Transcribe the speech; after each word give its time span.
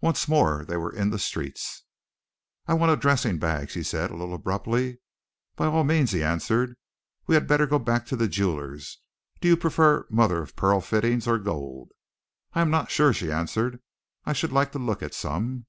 Once 0.00 0.28
more 0.28 0.64
they 0.64 0.76
were 0.76 0.94
in 0.94 1.10
the 1.10 1.18
streets. 1.18 1.82
"I 2.68 2.74
want 2.74 2.92
a 2.92 2.96
dressing 2.96 3.40
bag," 3.40 3.68
she 3.68 3.82
said, 3.82 4.12
a 4.12 4.16
little 4.16 4.36
abruptly. 4.36 5.00
"By 5.56 5.66
all 5.66 5.82
means," 5.82 6.12
he 6.12 6.22
answered. 6.22 6.76
"We 7.26 7.34
had 7.34 7.48
better 7.48 7.66
go 7.66 7.80
back 7.80 8.06
to 8.06 8.16
the 8.16 8.28
jeweller's. 8.28 8.98
Do 9.40 9.48
you 9.48 9.56
prefer 9.56 10.06
mother 10.08 10.40
of 10.40 10.54
pearl 10.54 10.80
fittings, 10.80 11.26
or 11.26 11.40
gold?" 11.40 11.90
"I 12.52 12.60
am 12.60 12.70
not 12.70 12.92
sure," 12.92 13.12
she 13.12 13.32
answered. 13.32 13.82
"I 14.24 14.34
should 14.34 14.52
like 14.52 14.70
to 14.70 14.78
look 14.78 15.02
at 15.02 15.14
some." 15.14 15.66